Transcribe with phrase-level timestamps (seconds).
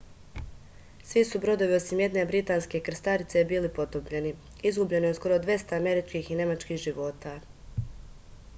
[1.09, 4.33] svi su brodovi osim jedne britanske krstarice bili potopljeni
[4.71, 7.39] izgubljeno je skoro dvesta američkih i nemačkih života